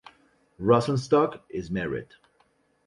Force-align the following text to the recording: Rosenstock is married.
Rosenstock 0.59 1.41
is 1.47 1.69
married. 1.69 2.07